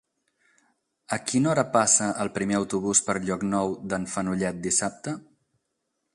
[1.17, 5.17] A quina hora passa el primer autobús per Llocnou d'en Fenollet dissabte?